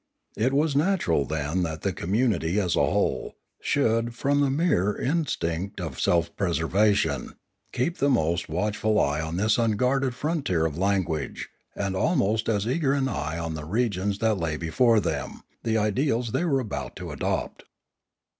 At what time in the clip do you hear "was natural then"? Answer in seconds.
0.51-1.61